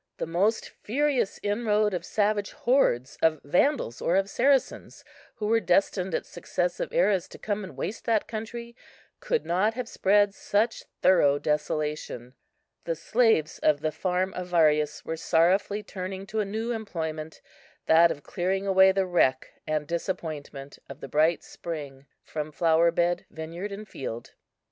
The 0.17 0.25
most 0.25 0.67
furious 0.81 1.39
inroad 1.43 1.93
of 1.93 2.03
savage 2.03 2.53
hordes, 2.53 3.19
of 3.21 3.39
Vandals, 3.43 4.01
or 4.01 4.15
of 4.15 4.31
Saracens, 4.31 5.05
who 5.35 5.45
were 5.45 5.59
destined 5.59 6.15
at 6.15 6.25
successive 6.25 6.91
eras 6.91 7.27
to 7.27 7.37
come 7.37 7.63
and 7.63 7.77
waste 7.77 8.05
that 8.05 8.27
country, 8.27 8.75
could 9.19 9.45
not 9.45 9.75
have 9.75 9.87
spread 9.87 10.33
such 10.33 10.85
thorough 11.03 11.37
desolation. 11.37 12.33
The 12.85 12.95
slaves 12.95 13.59
of 13.59 13.81
the 13.81 13.91
farm 13.91 14.33
of 14.33 14.47
Varius 14.47 15.05
were 15.05 15.17
sorrowfully 15.17 15.83
turning 15.83 16.25
to 16.25 16.39
a 16.39 16.45
new 16.45 16.71
employment, 16.71 17.39
that 17.85 18.09
of 18.09 18.23
clearing 18.23 18.65
away 18.65 18.91
the 18.91 19.05
wreck 19.05 19.51
and 19.67 19.85
disappointment 19.87 20.79
of 20.89 20.99
the 21.01 21.07
bright 21.09 21.43
spring 21.43 22.07
from 22.23 22.51
flower 22.51 22.89
bed, 22.89 23.27
vineyard, 23.29 23.71
and 23.71 23.87
field. 23.87 24.33